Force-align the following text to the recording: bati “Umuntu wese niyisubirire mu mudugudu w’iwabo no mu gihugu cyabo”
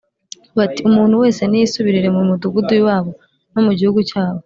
bati 0.57 0.79
“Umuntu 0.89 1.15
wese 1.23 1.41
niyisubirire 1.45 2.09
mu 2.15 2.21
mudugudu 2.29 2.69
w’iwabo 2.73 3.11
no 3.53 3.61
mu 3.65 3.71
gihugu 3.79 3.99
cyabo” 4.09 4.39